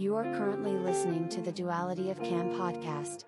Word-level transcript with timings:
You 0.00 0.16
are 0.16 0.24
currently 0.24 0.72
listening 0.72 1.28
to 1.28 1.42
the 1.42 1.52
Duality 1.52 2.10
of 2.10 2.22
Cam 2.22 2.52
podcast. 2.52 3.24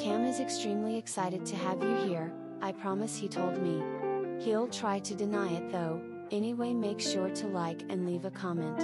Cam 0.00 0.24
is 0.24 0.40
extremely 0.40 0.96
excited 0.96 1.46
to 1.46 1.54
have 1.54 1.80
you 1.80 1.94
here, 2.08 2.32
I 2.60 2.72
promise 2.72 3.16
he 3.16 3.28
told 3.28 3.62
me. 3.62 3.80
He'll 4.40 4.66
try 4.66 4.98
to 4.98 5.14
deny 5.14 5.52
it 5.52 5.70
though, 5.70 6.02
anyway, 6.32 6.74
make 6.74 7.00
sure 7.00 7.30
to 7.30 7.46
like 7.46 7.82
and 7.88 8.04
leave 8.04 8.24
a 8.24 8.32
comment. 8.32 8.80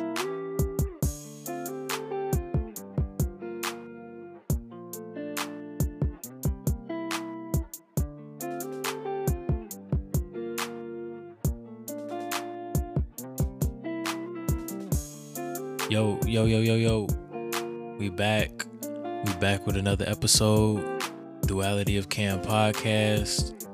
Yo, 15.91 16.21
yo, 16.27 16.45
yo, 16.45 16.61
yo, 16.61 16.77
yo. 16.77 17.24
We 17.97 18.09
back. 18.09 18.67
We 19.25 19.33
back 19.35 19.67
with 19.69 19.77
another 19.77 20.05
episode. 20.09 21.01
Duality 21.43 21.97
of 21.97 22.09
Cam 22.09 22.43
podcast. 22.43 23.69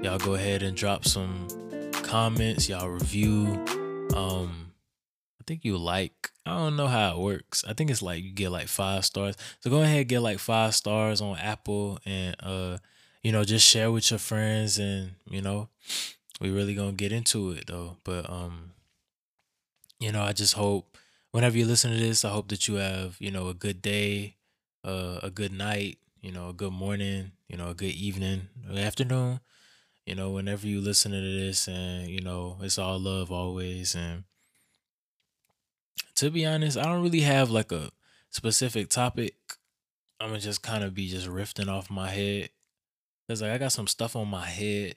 Y'all 0.00 0.18
go 0.18 0.34
ahead 0.34 0.62
and 0.62 0.76
drop 0.76 1.04
some 1.04 1.48
comments. 1.92 2.68
Y'all 2.68 2.88
review. 2.88 3.46
Um, 4.14 4.72
I 5.40 5.44
think 5.48 5.64
you 5.64 5.76
like. 5.76 6.30
I 6.46 6.56
don't 6.56 6.76
know 6.76 6.86
how 6.86 7.16
it 7.16 7.18
works. 7.18 7.64
I 7.66 7.72
think 7.72 7.90
it's 7.90 8.02
like 8.02 8.22
you 8.22 8.30
get 8.30 8.52
like 8.52 8.68
five 8.68 9.04
stars. 9.04 9.34
So 9.58 9.68
go 9.68 9.82
ahead 9.82 9.98
and 9.98 10.08
get 10.08 10.20
like 10.20 10.38
five 10.38 10.72
stars 10.72 11.20
on 11.20 11.36
Apple 11.36 11.98
and 12.06 12.36
uh, 12.38 12.78
you 13.24 13.32
know, 13.32 13.42
just 13.42 13.66
share 13.66 13.90
with 13.90 14.08
your 14.12 14.18
friends 14.18 14.78
and 14.78 15.10
you 15.28 15.42
know, 15.42 15.68
we 16.40 16.50
really 16.50 16.76
gonna 16.76 16.92
get 16.92 17.10
into 17.10 17.50
it 17.50 17.66
though. 17.66 17.96
But 18.04 18.30
um, 18.30 18.70
you 19.98 20.12
know, 20.12 20.22
I 20.22 20.32
just 20.32 20.54
hope 20.54 20.96
whenever 21.36 21.58
you 21.58 21.66
listen 21.66 21.92
to 21.92 21.98
this, 21.98 22.24
I 22.24 22.30
hope 22.30 22.48
that 22.48 22.66
you 22.66 22.76
have, 22.76 23.16
you 23.20 23.30
know, 23.30 23.48
a 23.48 23.54
good 23.54 23.82
day, 23.82 24.36
uh, 24.82 25.20
a 25.22 25.28
good 25.28 25.52
night, 25.52 25.98
you 26.22 26.32
know, 26.32 26.48
a 26.48 26.52
good 26.54 26.72
morning, 26.72 27.32
you 27.46 27.58
know, 27.58 27.68
a 27.68 27.74
good 27.74 27.92
evening, 27.92 28.48
afternoon, 28.74 29.40
you 30.06 30.14
know, 30.14 30.30
whenever 30.30 30.66
you 30.66 30.80
listen 30.80 31.12
to 31.12 31.20
this 31.20 31.68
and, 31.68 32.08
you 32.08 32.22
know, 32.22 32.56
it's 32.62 32.78
all 32.78 32.98
love 32.98 33.30
always. 33.30 33.94
And 33.94 34.24
to 36.14 36.30
be 36.30 36.46
honest, 36.46 36.78
I 36.78 36.84
don't 36.84 37.02
really 37.02 37.20
have 37.20 37.50
like 37.50 37.70
a 37.70 37.90
specific 38.30 38.88
topic. 38.88 39.34
I'm 40.18 40.28
gonna 40.28 40.40
just 40.40 40.62
kind 40.62 40.84
of 40.84 40.94
be 40.94 41.06
just 41.06 41.28
riffing 41.28 41.68
off 41.68 41.90
my 41.90 42.08
head. 42.08 42.48
Cause 43.28 43.42
like 43.42 43.50
I 43.50 43.58
got 43.58 43.72
some 43.72 43.88
stuff 43.88 44.16
on 44.16 44.28
my 44.28 44.46
head, 44.46 44.94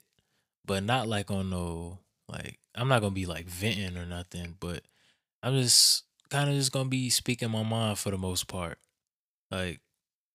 but 0.64 0.84
not 0.84 1.06
like 1.06 1.30
on 1.30 1.50
no, 1.50 1.98
like, 2.30 2.58
I'm 2.74 2.88
not 2.88 3.02
gonna 3.02 3.14
be 3.14 3.26
like 3.26 3.44
venting 3.44 3.98
or 3.98 4.06
nothing, 4.06 4.56
but 4.58 4.80
I'm 5.42 5.60
just 5.60 6.04
kind 6.30 6.48
of 6.50 6.56
just 6.56 6.72
gonna 6.72 6.88
be 6.88 7.10
speaking 7.10 7.50
my 7.50 7.62
mind 7.62 7.98
for 7.98 8.10
the 8.10 8.18
most 8.18 8.48
part. 8.48 8.78
Like, 9.50 9.80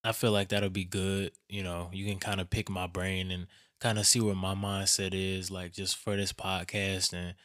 I 0.04 0.12
feel 0.14 0.32
like 0.32 0.50
that'll 0.50 0.70
be 0.70 0.86
good. 0.86 1.32
You 1.50 1.64
know, 1.64 1.90
you 1.94 2.06
can 2.06 2.20
kind 2.20 2.42
of 2.42 2.50
pick 2.50 2.70
my 2.70 2.88
brain 2.88 3.32
and 3.32 3.48
kind 3.80 4.00
of 4.00 4.08
see 4.08 4.22
where 4.22 4.36
my 4.36 4.56
mindset 4.56 5.12
is, 5.14 5.52
like 5.52 5.74
just 5.74 5.98
for 5.98 6.16
this 6.16 6.34
podcast 6.34 7.14
and 7.14 7.36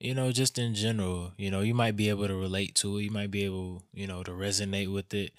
you 0.00 0.14
know, 0.14 0.32
just 0.32 0.58
in 0.58 0.74
general. 0.74 1.32
You 1.36 1.50
know, 1.50 1.60
you 1.60 1.74
might 1.74 1.96
be 1.96 2.08
able 2.08 2.28
to 2.28 2.36
relate 2.36 2.74
to 2.76 2.98
it. 2.98 3.04
You 3.04 3.10
might 3.10 3.30
be 3.30 3.44
able, 3.44 3.82
you 3.92 4.06
know, 4.06 4.22
to 4.22 4.30
resonate 4.32 4.92
with 4.92 5.12
it. 5.14 5.32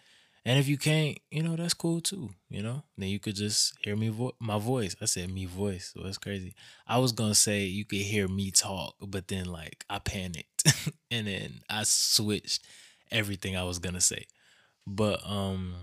And 0.45 0.57
if 0.57 0.67
you 0.67 0.77
can't, 0.77 1.17
you 1.31 1.43
know, 1.43 1.55
that's 1.55 1.73
cool 1.73 2.01
too. 2.01 2.29
You 2.49 2.63
know, 2.63 2.83
then 2.97 3.09
you 3.09 3.19
could 3.19 3.35
just 3.35 3.73
hear 3.83 3.95
me 3.95 4.09
vo- 4.09 4.35
my 4.39 4.57
voice. 4.57 4.95
I 5.01 5.05
said 5.05 5.29
me 5.31 5.45
voice, 5.45 5.91
so 5.93 6.03
that's 6.03 6.17
crazy. 6.17 6.55
I 6.87 6.97
was 6.97 7.11
gonna 7.11 7.35
say 7.35 7.65
you 7.65 7.85
could 7.85 7.99
hear 7.99 8.27
me 8.27 8.51
talk, 8.51 8.95
but 9.01 9.27
then 9.27 9.45
like 9.45 9.85
I 9.89 9.99
panicked 9.99 10.63
and 11.11 11.27
then 11.27 11.61
I 11.69 11.83
switched 11.83 12.63
everything 13.11 13.55
I 13.57 13.63
was 13.63 13.79
gonna 13.79 14.01
say. 14.01 14.25
But 14.87 15.21
um, 15.25 15.75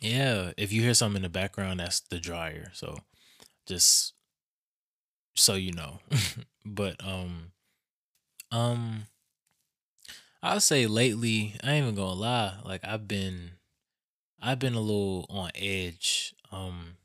yeah, 0.00 0.52
if 0.56 0.72
you 0.72 0.82
hear 0.82 0.94
something 0.94 1.16
in 1.16 1.22
the 1.22 1.28
background, 1.28 1.80
that's 1.80 2.00
the 2.00 2.20
dryer. 2.20 2.70
So 2.74 2.98
just 3.66 4.14
so 5.34 5.54
you 5.54 5.72
know. 5.72 6.00
but 6.64 6.96
um, 7.04 7.52
um. 8.50 9.06
I'll 10.42 10.60
say 10.60 10.86
lately, 10.86 11.54
I 11.62 11.72
ain't 11.72 11.82
even 11.84 11.94
gonna 11.94 12.12
lie, 12.12 12.58
like 12.64 12.84
I've 12.84 13.08
been 13.08 13.52
I've 14.40 14.58
been 14.58 14.74
a 14.74 14.80
little 14.80 15.26
on 15.28 15.50
edge. 15.54 16.34
Um 16.52 16.96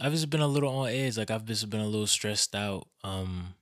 I've 0.00 0.12
just 0.12 0.30
been 0.30 0.40
a 0.40 0.48
little 0.48 0.74
on 0.74 0.88
edge. 0.88 1.16
Like 1.16 1.30
I've 1.30 1.44
just 1.44 1.68
been 1.70 1.80
a 1.80 1.86
little 1.86 2.06
stressed 2.06 2.54
out. 2.54 2.88
Um 3.02 3.54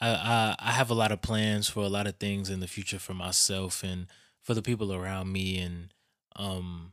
I 0.00 0.08
I 0.08 0.56
I 0.58 0.72
have 0.72 0.90
a 0.90 0.94
lot 0.94 1.12
of 1.12 1.22
plans 1.22 1.68
for 1.68 1.80
a 1.80 1.88
lot 1.88 2.06
of 2.06 2.16
things 2.16 2.50
in 2.50 2.60
the 2.60 2.66
future 2.68 2.98
for 2.98 3.14
myself 3.14 3.82
and 3.82 4.06
for 4.42 4.54
the 4.54 4.62
people 4.62 4.92
around 4.92 5.32
me 5.32 5.58
and 5.58 5.92
um 6.36 6.92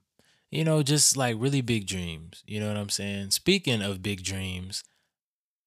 you 0.51 0.63
know, 0.63 0.83
just 0.83 1.17
like 1.17 1.35
really 1.37 1.61
big 1.61 1.85
dreams. 1.87 2.43
You 2.47 2.59
know 2.59 2.67
what 2.67 2.77
I'm 2.77 2.89
saying? 2.89 3.31
Speaking 3.31 3.81
of 3.81 4.01
big 4.01 4.23
dreams, 4.23 4.83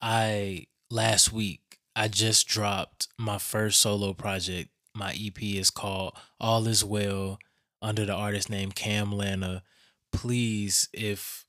I 0.00 0.66
last 0.90 1.32
week 1.32 1.67
I 1.98 2.06
just 2.06 2.46
dropped 2.46 3.08
my 3.18 3.38
first 3.38 3.80
solo 3.80 4.12
project. 4.12 4.70
My 4.94 5.18
EP 5.20 5.42
is 5.42 5.68
called 5.68 6.12
All 6.38 6.68
Is 6.68 6.84
Well 6.84 7.40
under 7.82 8.06
the 8.06 8.14
artist 8.14 8.48
name 8.48 8.70
Camlanta. 8.70 9.62
Please, 10.12 10.88
if 10.92 11.44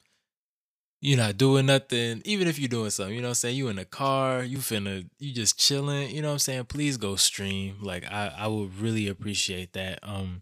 you're 1.01 1.19
not 1.19 1.37
doing 1.37 1.67
nothing, 1.67 2.23
even 2.25 2.47
if 2.47 2.57
you're 2.57 2.67
doing 2.67 2.89
something, 2.89 3.13
you 3.13 3.21
know 3.21 3.27
what 3.27 3.33
I'm 3.33 3.35
saying? 3.35 3.57
You 3.57 3.67
in 3.67 3.75
the 3.75 3.85
car, 3.85 4.43
you 4.43 4.57
finna, 4.57 5.07
you 5.19 5.35
just 5.35 5.59
chilling, 5.59 6.09
you 6.09 6.23
know 6.23 6.29
what 6.29 6.33
I'm 6.33 6.39
saying? 6.39 6.65
Please 6.65 6.97
go 6.97 7.15
stream. 7.15 7.75
Like 7.83 8.11
I, 8.11 8.33
I 8.35 8.47
would 8.47 8.75
really 8.79 9.07
appreciate 9.07 9.73
that. 9.73 9.99
Um, 10.01 10.41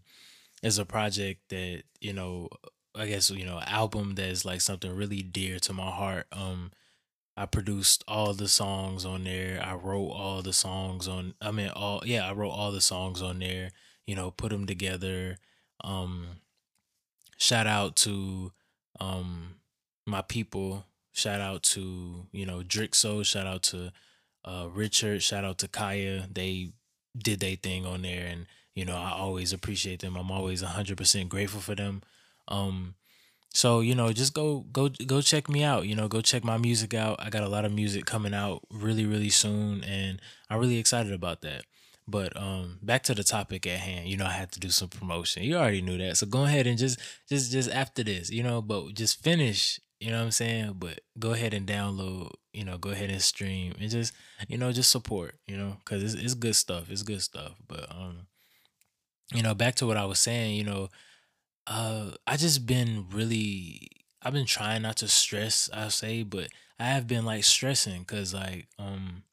it's 0.62 0.78
a 0.78 0.86
project 0.86 1.50
that, 1.50 1.82
you 2.00 2.14
know, 2.14 2.48
I 2.94 3.08
guess, 3.08 3.28
you 3.28 3.44
know, 3.44 3.60
album 3.60 4.14
that's 4.14 4.46
like 4.46 4.62
something 4.62 4.90
really 4.90 5.20
dear 5.20 5.58
to 5.58 5.74
my 5.74 5.90
heart. 5.90 6.28
Um, 6.32 6.70
I 7.38 7.46
produced 7.46 8.02
all 8.08 8.34
the 8.34 8.48
songs 8.48 9.04
on 9.04 9.22
there. 9.22 9.62
I 9.64 9.74
wrote 9.74 10.08
all 10.08 10.42
the 10.42 10.52
songs 10.52 11.06
on 11.06 11.34
I 11.40 11.52
mean 11.52 11.68
all 11.68 12.02
yeah, 12.04 12.28
I 12.28 12.32
wrote 12.32 12.50
all 12.50 12.72
the 12.72 12.80
songs 12.80 13.22
on 13.22 13.38
there, 13.38 13.70
you 14.08 14.16
know, 14.16 14.32
put 14.32 14.50
them 14.50 14.66
together. 14.66 15.36
Um 15.84 16.40
shout 17.36 17.68
out 17.68 17.94
to 17.96 18.50
um 18.98 19.54
my 20.04 20.20
people. 20.22 20.84
Shout 21.12 21.40
out 21.40 21.62
to, 21.74 22.26
you 22.32 22.44
know, 22.44 22.62
Drixo, 22.62 23.24
shout 23.24 23.46
out 23.46 23.62
to 23.64 23.92
uh 24.44 24.66
Richard, 24.72 25.22
shout 25.22 25.44
out 25.44 25.58
to 25.58 25.68
Kaya. 25.68 26.26
They 26.32 26.72
did 27.16 27.38
their 27.38 27.54
thing 27.54 27.86
on 27.86 28.02
there 28.02 28.26
and 28.26 28.46
you 28.74 28.84
know, 28.84 28.96
I 28.96 29.12
always 29.12 29.52
appreciate 29.52 30.00
them. 30.00 30.16
I'm 30.16 30.32
always 30.32 30.62
100% 30.62 31.28
grateful 31.28 31.60
for 31.60 31.76
them. 31.76 32.02
Um 32.48 32.96
so, 33.58 33.80
you 33.80 33.96
know, 33.96 34.12
just 34.12 34.34
go 34.34 34.60
go 34.70 34.88
go 34.88 35.20
check 35.20 35.48
me 35.48 35.64
out, 35.64 35.84
you 35.88 35.96
know, 35.96 36.06
go 36.06 36.20
check 36.20 36.44
my 36.44 36.58
music 36.58 36.94
out. 36.94 37.16
I 37.18 37.28
got 37.28 37.42
a 37.42 37.48
lot 37.48 37.64
of 37.64 37.72
music 37.72 38.06
coming 38.06 38.32
out 38.32 38.60
really 38.70 39.04
really 39.04 39.30
soon 39.30 39.82
and 39.82 40.20
I'm 40.48 40.60
really 40.60 40.78
excited 40.78 41.12
about 41.12 41.40
that. 41.40 41.64
But 42.06 42.36
um 42.36 42.78
back 42.82 43.02
to 43.04 43.16
the 43.16 43.24
topic 43.24 43.66
at 43.66 43.80
hand. 43.80 44.06
You 44.06 44.16
know, 44.16 44.26
I 44.26 44.30
had 44.30 44.52
to 44.52 44.60
do 44.60 44.70
some 44.70 44.86
promotion. 44.86 45.42
You 45.42 45.56
already 45.56 45.82
knew 45.82 45.98
that. 45.98 46.18
So 46.18 46.26
go 46.28 46.44
ahead 46.44 46.68
and 46.68 46.78
just 46.78 47.00
just 47.28 47.50
just 47.50 47.68
after 47.72 48.04
this, 48.04 48.30
you 48.30 48.44
know, 48.44 48.62
but 48.62 48.94
just 48.94 49.24
finish, 49.24 49.80
you 49.98 50.12
know 50.12 50.18
what 50.18 50.26
I'm 50.26 50.30
saying? 50.30 50.76
But 50.78 51.00
go 51.18 51.32
ahead 51.32 51.52
and 51.52 51.66
download, 51.66 52.30
you 52.52 52.64
know, 52.64 52.78
go 52.78 52.90
ahead 52.90 53.10
and 53.10 53.20
stream 53.20 53.74
and 53.80 53.90
just, 53.90 54.14
you 54.46 54.56
know, 54.56 54.70
just 54.70 54.92
support, 54.92 55.34
you 55.48 55.56
know, 55.56 55.78
cuz 55.84 56.04
it's 56.04 56.14
it's 56.14 56.34
good 56.34 56.54
stuff. 56.54 56.92
It's 56.92 57.02
good 57.02 57.22
stuff. 57.22 57.54
But 57.66 57.90
um 57.90 58.28
you 59.34 59.42
know, 59.42 59.52
back 59.54 59.74
to 59.74 59.86
what 59.86 59.96
I 59.96 60.04
was 60.06 60.20
saying, 60.20 60.54
you 60.54 60.64
know, 60.64 60.90
uh, 61.68 62.12
I 62.26 62.36
just 62.38 62.66
been 62.66 63.06
really 63.12 63.90
I've 64.22 64.32
been 64.32 64.46
trying 64.46 64.82
not 64.82 64.96
to 64.98 65.08
stress, 65.08 65.70
I 65.72 65.88
say, 65.88 66.24
but 66.24 66.48
I 66.80 66.86
have 66.86 67.06
been 67.06 67.24
like 67.26 67.44
stressing 67.44 68.04
cuz 68.06 68.34
like 68.34 68.68
um 68.78 69.24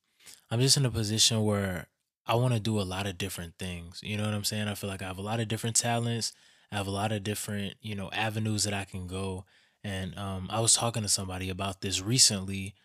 I'm 0.52 0.62
just 0.62 0.78
in 0.78 0.86
a 0.86 0.92
position 0.92 1.44
where 1.44 1.88
I 2.28 2.36
want 2.36 2.54
to 2.56 2.60
do 2.60 2.80
a 2.82 2.84
lot 2.84 3.08
of 3.08 3.18
different 3.18 3.56
things. 3.60 4.02
You 4.04 4.18
know 4.18 4.26
what 4.26 4.34
I'm 4.36 4.44
saying? 4.46 4.68
I 4.70 4.76
feel 4.76 4.90
like 4.90 5.02
I 5.02 5.08
have 5.08 5.18
a 5.20 5.24
lot 5.24 5.40
of 5.42 5.48
different 5.50 5.76
talents. 5.78 6.34
I 6.72 6.78
have 6.78 6.88
a 6.88 6.92
lot 6.92 7.12
of 7.12 7.24
different, 7.24 7.76
you 7.82 7.96
know, 7.96 8.12
avenues 8.14 8.66
that 8.66 8.74
I 8.74 8.86
can 8.86 9.08
go. 9.08 9.46
And 9.84 10.18
um 10.20 10.48
I 10.52 10.60
was 10.62 10.76
talking 10.76 11.04
to 11.04 11.10
somebody 11.10 11.50
about 11.50 11.82
this 11.82 12.02
recently 12.02 12.76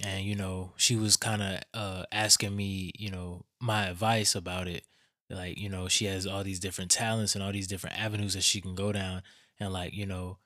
and 0.00 0.24
you 0.24 0.34
know, 0.36 0.72
she 0.76 0.96
was 0.96 1.16
kind 1.16 1.42
of 1.42 1.62
uh 1.74 2.04
asking 2.12 2.56
me, 2.56 2.92
you 2.98 3.10
know, 3.10 3.44
my 3.60 3.86
advice 3.88 4.34
about 4.34 4.68
it 4.68 4.84
like 5.30 5.58
you 5.58 5.68
know 5.68 5.88
she 5.88 6.06
has 6.06 6.26
all 6.26 6.44
these 6.44 6.60
different 6.60 6.90
talents 6.90 7.34
and 7.34 7.42
all 7.42 7.52
these 7.52 7.68
different 7.68 7.98
avenues 7.98 8.34
that 8.34 8.42
she 8.42 8.60
can 8.60 8.74
go 8.74 8.92
down. 8.92 9.22
And 9.58 9.72
like 9.72 9.94
you 9.94 10.06
know 10.06 10.38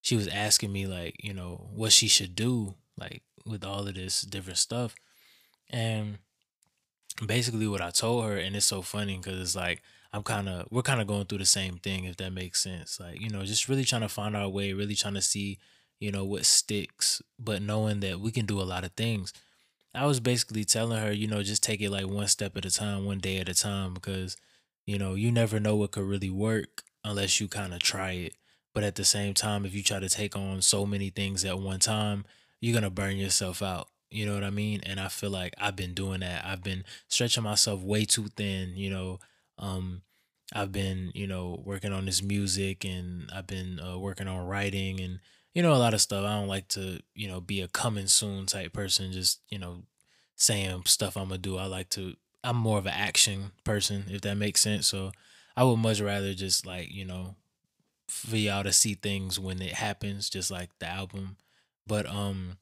she 0.00 0.16
was 0.16 0.28
asking 0.28 0.72
me 0.72 0.86
like 0.86 1.16
you 1.22 1.34
know 1.34 1.68
what 1.74 1.92
she 1.92 2.08
should 2.08 2.34
do 2.34 2.74
like 2.98 3.22
with 3.44 3.64
all 3.64 3.86
of 3.86 3.94
this 3.94 4.22
different 4.22 4.58
stuff. 4.58 4.94
And 5.70 6.18
basically 7.24 7.66
what 7.66 7.80
i 7.80 7.90
told 7.90 8.24
her 8.24 8.36
and 8.36 8.54
it's 8.54 8.66
so 8.66 8.82
funny 8.82 9.16
because 9.16 9.40
it's 9.40 9.56
like 9.56 9.80
i'm 10.12 10.22
kind 10.22 10.48
of 10.48 10.66
we're 10.70 10.82
kind 10.82 11.00
of 11.00 11.06
going 11.06 11.24
through 11.24 11.38
the 11.38 11.46
same 11.46 11.78
thing 11.78 12.04
if 12.04 12.16
that 12.18 12.32
makes 12.32 12.62
sense. 12.62 13.00
Like 13.00 13.20
you 13.20 13.30
know 13.30 13.44
just 13.44 13.68
really 13.68 13.84
trying 13.84 14.02
to 14.02 14.08
find 14.08 14.36
our 14.36 14.48
way 14.48 14.72
really 14.72 14.94
trying 14.94 15.14
to 15.14 15.22
see 15.22 15.58
you 15.98 16.12
know 16.12 16.24
what 16.24 16.44
sticks 16.44 17.22
but 17.38 17.62
knowing 17.62 18.00
that 18.00 18.20
we 18.20 18.30
can 18.30 18.44
do 18.44 18.60
a 18.60 18.64
lot 18.64 18.84
of 18.84 18.92
things 18.92 19.32
I 19.96 20.06
was 20.06 20.20
basically 20.20 20.64
telling 20.64 21.00
her, 21.00 21.12
you 21.12 21.26
know, 21.26 21.42
just 21.42 21.62
take 21.62 21.80
it 21.80 21.90
like 21.90 22.06
one 22.06 22.28
step 22.28 22.56
at 22.56 22.64
a 22.64 22.70
time, 22.70 23.04
one 23.06 23.18
day 23.18 23.38
at 23.38 23.48
a 23.48 23.54
time, 23.54 23.94
because 23.94 24.36
you 24.86 24.98
know, 24.98 25.14
you 25.14 25.32
never 25.32 25.58
know 25.58 25.74
what 25.76 25.92
could 25.92 26.04
really 26.04 26.30
work 26.30 26.84
unless 27.04 27.40
you 27.40 27.48
kind 27.48 27.74
of 27.74 27.80
try 27.80 28.12
it. 28.12 28.34
But 28.74 28.84
at 28.84 28.94
the 28.94 29.04
same 29.04 29.34
time, 29.34 29.64
if 29.64 29.74
you 29.74 29.82
try 29.82 29.98
to 29.98 30.08
take 30.08 30.36
on 30.36 30.62
so 30.62 30.86
many 30.86 31.10
things 31.10 31.44
at 31.44 31.58
one 31.58 31.80
time, 31.80 32.24
you're 32.60 32.74
gonna 32.74 32.90
burn 32.90 33.16
yourself 33.16 33.62
out. 33.62 33.88
You 34.10 34.26
know 34.26 34.34
what 34.34 34.44
I 34.44 34.50
mean? 34.50 34.80
And 34.84 35.00
I 35.00 35.08
feel 35.08 35.30
like 35.30 35.54
I've 35.58 35.76
been 35.76 35.94
doing 35.94 36.20
that. 36.20 36.44
I've 36.44 36.62
been 36.62 36.84
stretching 37.08 37.42
myself 37.44 37.80
way 37.82 38.04
too 38.04 38.28
thin, 38.28 38.76
you 38.76 38.90
know. 38.90 39.20
Um 39.58 40.02
I've 40.54 40.72
been, 40.72 41.10
you 41.14 41.26
know, 41.26 41.60
working 41.64 41.92
on 41.92 42.06
this 42.06 42.22
music 42.22 42.84
and 42.84 43.28
I've 43.34 43.46
been 43.48 43.80
uh, 43.80 43.98
working 43.98 44.28
on 44.28 44.46
writing 44.46 45.00
and 45.00 45.18
you 45.56 45.62
know 45.62 45.72
a 45.72 45.80
lot 45.80 45.94
of 45.94 46.02
stuff. 46.02 46.22
I 46.22 46.34
don't 46.34 46.48
like 46.48 46.68
to, 46.68 47.00
you 47.14 47.28
know, 47.28 47.40
be 47.40 47.62
a 47.62 47.68
coming 47.68 48.08
soon 48.08 48.44
type 48.44 48.74
person 48.74 49.10
just, 49.10 49.40
you 49.48 49.58
know, 49.58 49.84
saying 50.34 50.82
stuff 50.84 51.16
I'm 51.16 51.28
gonna 51.30 51.38
do. 51.38 51.56
I 51.56 51.64
like 51.64 51.88
to. 51.90 52.14
I'm 52.44 52.56
more 52.56 52.76
of 52.76 52.84
an 52.84 52.92
action 52.94 53.52
person, 53.64 54.04
if 54.10 54.20
that 54.20 54.36
makes 54.36 54.60
sense. 54.60 54.86
So 54.86 55.12
I 55.56 55.64
would 55.64 55.78
much 55.78 56.02
rather 56.02 56.34
just 56.34 56.66
like 56.66 56.92
you 56.92 57.06
know 57.06 57.36
for 58.06 58.36
y'all 58.36 58.64
to 58.64 58.72
see 58.72 58.96
things 58.96 59.40
when 59.40 59.62
it 59.62 59.72
happens, 59.72 60.28
just 60.28 60.50
like 60.50 60.68
the 60.78 60.88
album. 60.88 61.38
But 61.86 62.04
um, 62.04 62.58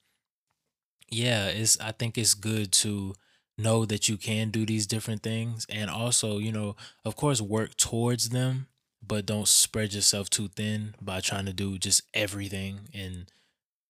yeah, 1.10 1.46
it's. 1.46 1.76
I 1.80 1.90
think 1.90 2.16
it's 2.16 2.34
good 2.34 2.70
to 2.74 3.14
know 3.58 3.84
that 3.86 4.08
you 4.08 4.16
can 4.16 4.50
do 4.50 4.64
these 4.64 4.86
different 4.86 5.24
things, 5.24 5.66
and 5.68 5.90
also 5.90 6.38
you 6.38 6.52
know, 6.52 6.76
of 7.04 7.16
course, 7.16 7.40
work 7.40 7.76
towards 7.76 8.28
them, 8.28 8.68
but 9.06 9.26
don't 9.26 9.48
spread 9.48 9.92
yourself 9.92 10.30
too 10.30 10.48
thin 10.48 10.94
by 11.00 11.20
trying 11.20 11.46
to 11.46 11.52
do 11.52 11.78
just 11.78 12.02
everything 12.14 12.88
and 12.94 13.30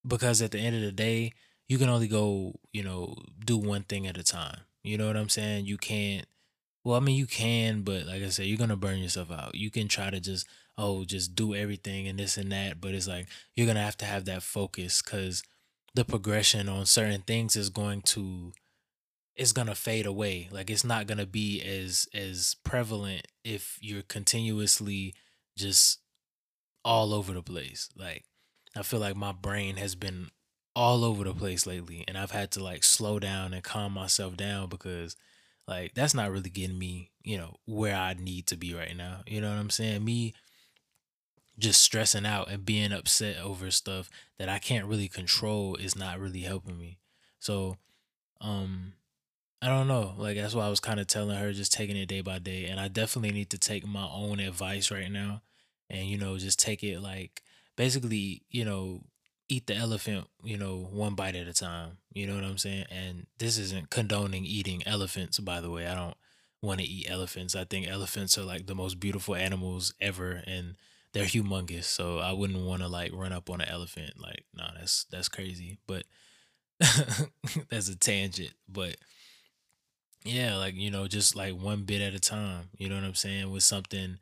because 0.06 0.42
at 0.42 0.50
the 0.50 0.58
end 0.58 0.76
of 0.76 0.82
the 0.82 0.92
day, 0.92 1.32
you 1.68 1.78
can 1.78 1.88
only 1.88 2.08
go, 2.08 2.54
you 2.72 2.82
know, 2.82 3.16
do 3.44 3.56
one 3.56 3.82
thing 3.82 4.06
at 4.06 4.18
a 4.18 4.22
time. 4.22 4.60
You 4.82 4.98
know 4.98 5.06
what 5.06 5.16
I'm 5.16 5.30
saying? 5.30 5.66
You 5.66 5.78
can't. 5.78 6.26
Well, 6.84 6.96
I 6.96 7.00
mean, 7.00 7.16
you 7.16 7.26
can, 7.26 7.82
but 7.82 8.06
like 8.06 8.22
I 8.22 8.28
said, 8.28 8.46
you're 8.46 8.58
gonna 8.58 8.76
burn 8.76 8.98
yourself 8.98 9.30
out. 9.30 9.54
You 9.54 9.70
can 9.70 9.88
try 9.88 10.10
to 10.10 10.20
just, 10.20 10.46
oh, 10.76 11.04
just 11.06 11.34
do 11.34 11.54
everything 11.54 12.06
and 12.06 12.18
this 12.18 12.36
and 12.36 12.52
that, 12.52 12.80
but 12.80 12.92
it's 12.92 13.08
like 13.08 13.28
you're 13.56 13.66
gonna 13.66 13.82
have 13.82 13.96
to 13.98 14.04
have 14.04 14.26
that 14.26 14.42
focus 14.42 15.00
because 15.00 15.42
the 15.94 16.04
progression 16.04 16.68
on 16.68 16.84
certain 16.84 17.22
things 17.22 17.56
is 17.56 17.70
going 17.70 18.02
to 18.02 18.52
it's 19.36 19.52
gonna 19.52 19.74
fade 19.74 20.06
away. 20.06 20.48
Like 20.50 20.70
it's 20.70 20.84
not 20.84 21.06
gonna 21.06 21.26
be 21.26 21.62
as 21.62 22.06
as 22.14 22.56
prevalent 22.64 23.26
if 23.44 23.78
you're 23.80 24.02
continuously 24.02 25.14
just 25.56 26.00
all 26.84 27.12
over 27.12 27.32
the 27.32 27.42
place. 27.42 27.88
Like 27.96 28.24
I 28.76 28.82
feel 28.82 29.00
like 29.00 29.16
my 29.16 29.32
brain 29.32 29.76
has 29.76 29.94
been 29.94 30.28
all 30.76 31.04
over 31.04 31.24
the 31.24 31.34
place 31.34 31.66
lately 31.66 32.04
and 32.08 32.18
I've 32.18 32.32
had 32.32 32.50
to 32.52 32.62
like 32.62 32.82
slow 32.84 33.18
down 33.18 33.54
and 33.54 33.62
calm 33.62 33.92
myself 33.92 34.36
down 34.36 34.68
because 34.68 35.16
like 35.66 35.94
that's 35.94 36.14
not 36.14 36.30
really 36.30 36.50
getting 36.50 36.78
me, 36.78 37.10
you 37.22 37.38
know, 37.38 37.56
where 37.66 37.94
I 37.96 38.14
need 38.14 38.46
to 38.48 38.56
be 38.56 38.74
right 38.74 38.96
now. 38.96 39.22
You 39.26 39.40
know 39.40 39.50
what 39.50 39.58
I'm 39.58 39.70
saying? 39.70 40.04
Me 40.04 40.34
just 41.58 41.82
stressing 41.82 42.26
out 42.26 42.50
and 42.50 42.64
being 42.64 42.92
upset 42.92 43.38
over 43.38 43.70
stuff 43.70 44.10
that 44.38 44.48
I 44.48 44.58
can't 44.58 44.86
really 44.86 45.08
control 45.08 45.76
is 45.76 45.96
not 45.96 46.18
really 46.18 46.40
helping 46.40 46.78
me. 46.78 46.98
So, 47.38 47.76
um 48.40 48.94
I 49.64 49.68
don't 49.68 49.88
know. 49.88 50.12
Like 50.18 50.36
that's 50.36 50.54
why 50.54 50.66
I 50.66 50.68
was 50.68 50.80
kind 50.80 51.00
of 51.00 51.06
telling 51.06 51.38
her 51.38 51.50
just 51.54 51.72
taking 51.72 51.96
it 51.96 52.04
day 52.04 52.20
by 52.20 52.38
day 52.38 52.66
and 52.66 52.78
I 52.78 52.88
definitely 52.88 53.32
need 53.32 53.48
to 53.48 53.58
take 53.58 53.86
my 53.86 54.06
own 54.12 54.38
advice 54.38 54.90
right 54.90 55.10
now 55.10 55.40
and 55.88 56.06
you 56.06 56.18
know 56.18 56.36
just 56.36 56.60
take 56.60 56.82
it 56.82 57.00
like 57.00 57.40
basically, 57.74 58.42
you 58.50 58.66
know, 58.66 59.00
eat 59.48 59.66
the 59.66 59.74
elephant, 59.74 60.26
you 60.42 60.58
know, 60.58 60.86
one 60.92 61.14
bite 61.14 61.34
at 61.34 61.48
a 61.48 61.54
time. 61.54 61.96
You 62.12 62.26
know 62.26 62.34
what 62.34 62.44
I'm 62.44 62.58
saying? 62.58 62.84
And 62.90 63.26
this 63.38 63.56
isn't 63.56 63.88
condoning 63.88 64.44
eating 64.44 64.82
elephants, 64.84 65.38
by 65.38 65.62
the 65.62 65.70
way. 65.70 65.86
I 65.86 65.94
don't 65.94 66.16
want 66.60 66.80
to 66.80 66.86
eat 66.86 67.10
elephants. 67.10 67.56
I 67.56 67.64
think 67.64 67.88
elephants 67.88 68.36
are 68.36 68.44
like 68.44 68.66
the 68.66 68.74
most 68.74 69.00
beautiful 69.00 69.34
animals 69.34 69.94
ever 69.98 70.42
and 70.46 70.76
they're 71.14 71.24
humongous. 71.24 71.84
So 71.84 72.18
I 72.18 72.32
wouldn't 72.32 72.66
want 72.66 72.82
to 72.82 72.88
like 72.88 73.12
run 73.14 73.32
up 73.32 73.48
on 73.48 73.62
an 73.62 73.68
elephant. 73.70 74.20
Like, 74.20 74.44
no, 74.54 74.64
nah, 74.64 74.72
that's 74.78 75.04
that's 75.10 75.28
crazy. 75.28 75.78
But 75.86 76.04
that's 77.70 77.88
a 77.88 77.96
tangent. 77.96 78.52
But 78.68 78.96
yeah, 80.24 80.56
like, 80.56 80.74
you 80.74 80.90
know, 80.90 81.06
just 81.06 81.36
like 81.36 81.54
one 81.54 81.82
bit 81.84 82.00
at 82.00 82.14
a 82.14 82.20
time. 82.20 82.70
You 82.76 82.88
know 82.88 82.96
what 82.96 83.04
I'm 83.04 83.14
saying? 83.14 83.50
With 83.50 83.62
something 83.62 84.18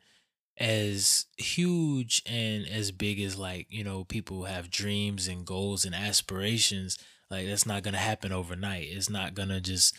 as 0.57 1.25
huge 1.37 2.21
and 2.27 2.67
as 2.67 2.91
big 2.91 3.19
as 3.19 3.37
like 3.37 3.65
you 3.69 3.83
know 3.83 4.03
people 4.03 4.43
have 4.43 4.69
dreams 4.69 5.27
and 5.27 5.45
goals 5.45 5.83
and 5.83 5.95
aspirations 5.95 6.97
like 7.31 7.47
that's 7.47 7.65
not 7.65 7.81
gonna 7.81 7.97
happen 7.97 8.31
overnight 8.31 8.87
it's 8.87 9.09
not 9.09 9.33
gonna 9.33 9.59
just 9.59 9.97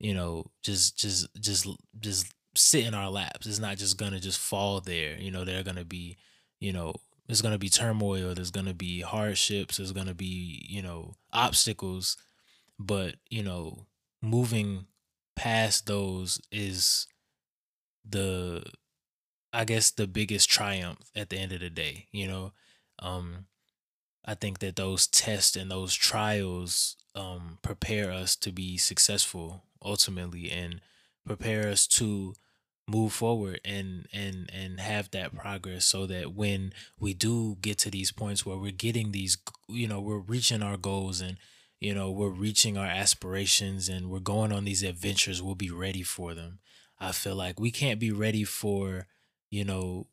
you 0.00 0.12
know 0.12 0.44
just 0.62 0.98
just 0.98 1.28
just 1.40 1.68
just 2.00 2.34
sit 2.56 2.84
in 2.84 2.94
our 2.94 3.10
laps 3.10 3.46
it's 3.46 3.60
not 3.60 3.76
just 3.76 3.96
gonna 3.96 4.18
just 4.18 4.40
fall 4.40 4.80
there 4.80 5.16
you 5.18 5.30
know 5.30 5.44
they're 5.44 5.62
gonna 5.62 5.84
be 5.84 6.16
you 6.58 6.72
know 6.72 6.92
there's 7.28 7.42
gonna 7.42 7.56
be 7.58 7.68
turmoil 7.68 8.34
there's 8.34 8.50
gonna 8.50 8.74
be 8.74 9.00
hardships 9.02 9.76
there's 9.76 9.92
gonna 9.92 10.14
be 10.14 10.66
you 10.68 10.82
know 10.82 11.14
obstacles 11.32 12.16
but 12.78 13.14
you 13.30 13.42
know 13.42 13.86
moving 14.20 14.84
past 15.36 15.86
those 15.86 16.40
is 16.50 17.06
the 18.08 18.64
I 19.52 19.64
guess 19.64 19.90
the 19.90 20.06
biggest 20.06 20.48
triumph 20.50 21.10
at 21.14 21.30
the 21.30 21.38
end 21.38 21.52
of 21.52 21.60
the 21.60 21.70
day, 21.70 22.08
you 22.12 22.26
know. 22.26 22.52
Um 22.98 23.46
I 24.24 24.34
think 24.34 24.60
that 24.60 24.76
those 24.76 25.06
tests 25.06 25.56
and 25.56 25.70
those 25.70 25.94
trials 25.94 26.96
um 27.14 27.58
prepare 27.62 28.10
us 28.12 28.36
to 28.36 28.52
be 28.52 28.78
successful 28.78 29.64
ultimately 29.82 30.50
and 30.50 30.80
prepare 31.26 31.68
us 31.68 31.86
to 31.86 32.34
move 32.88 33.12
forward 33.12 33.60
and 33.64 34.06
and 34.12 34.50
and 34.52 34.80
have 34.80 35.10
that 35.12 35.34
progress 35.34 35.86
so 35.86 36.06
that 36.06 36.34
when 36.34 36.72
we 36.98 37.14
do 37.14 37.56
get 37.60 37.78
to 37.78 37.90
these 37.90 38.12
points 38.12 38.44
where 38.44 38.56
we're 38.58 38.72
getting 38.72 39.12
these 39.12 39.38
you 39.68 39.86
know 39.86 40.00
we're 40.00 40.18
reaching 40.18 40.62
our 40.62 40.76
goals 40.76 41.20
and 41.20 41.36
you 41.82 41.94
know 41.94 42.10
we're 42.10 42.28
reaching 42.28 42.76
our 42.76 42.86
aspirations 42.86 43.88
and 43.88 44.10
we're 44.10 44.20
going 44.20 44.52
on 44.52 44.64
these 44.64 44.82
adventures 44.82 45.42
we'll 45.42 45.54
be 45.54 45.70
ready 45.70 46.02
for 46.02 46.34
them 46.34 46.58
i 46.98 47.12
feel 47.12 47.34
like 47.34 47.58
we 47.58 47.70
can't 47.70 48.00
be 48.00 48.10
ready 48.10 48.44
for 48.44 49.06
you 49.52 49.66
know, 49.66 50.06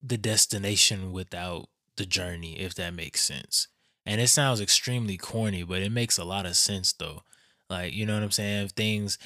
the 0.00 0.16
destination 0.16 1.10
without 1.10 1.66
the 1.96 2.06
journey, 2.06 2.60
if 2.60 2.76
that 2.76 2.94
makes 2.94 3.22
sense. 3.22 3.66
And 4.06 4.20
it 4.20 4.28
sounds 4.28 4.60
extremely 4.60 5.16
corny, 5.16 5.64
but 5.64 5.82
it 5.82 5.90
makes 5.90 6.16
a 6.16 6.24
lot 6.24 6.46
of 6.46 6.56
sense 6.56 6.92
though. 6.92 7.22
Like, 7.68 7.92
you 7.92 8.06
know 8.06 8.14
what 8.14 8.22
I'm 8.22 8.30
saying? 8.30 8.68
Things 8.68 9.18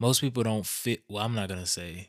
most 0.00 0.22
people 0.22 0.42
don't 0.42 0.64
fit 0.64 1.02
well, 1.08 1.24
I'm 1.24 1.34
not 1.34 1.50
gonna 1.50 1.66
say 1.66 2.08